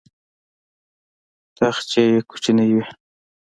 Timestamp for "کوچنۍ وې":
2.29-2.85